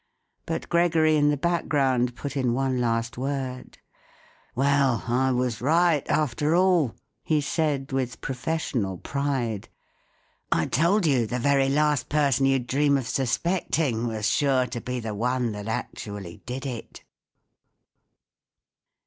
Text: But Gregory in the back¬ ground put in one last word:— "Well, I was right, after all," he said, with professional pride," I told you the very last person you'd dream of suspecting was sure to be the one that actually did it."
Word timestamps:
But 0.47 0.67
Gregory 0.67 1.15
in 1.15 1.29
the 1.29 1.37
back¬ 1.37 1.67
ground 1.67 2.15
put 2.15 2.35
in 2.35 2.55
one 2.55 2.81
last 2.81 3.19
word:— 3.19 3.77
"Well, 4.55 5.03
I 5.07 5.29
was 5.29 5.61
right, 5.61 6.03
after 6.09 6.55
all," 6.55 6.95
he 7.21 7.39
said, 7.39 7.91
with 7.91 8.19
professional 8.19 8.97
pride," 8.97 9.69
I 10.51 10.65
told 10.65 11.05
you 11.05 11.27
the 11.27 11.37
very 11.37 11.69
last 11.69 12.09
person 12.09 12.47
you'd 12.47 12.65
dream 12.65 12.97
of 12.97 13.07
suspecting 13.07 14.07
was 14.07 14.27
sure 14.27 14.65
to 14.65 14.81
be 14.81 14.99
the 14.99 15.13
one 15.13 15.51
that 15.51 15.67
actually 15.67 16.37
did 16.47 16.65
it." 16.65 17.03